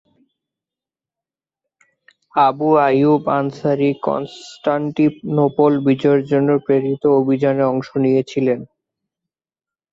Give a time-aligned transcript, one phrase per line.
[2.39, 8.59] Abu Ayyub Ansari Constantinople বিজয়ের জন্য প্রেরিত অভিযানে অংশ নিয়েছিলেন।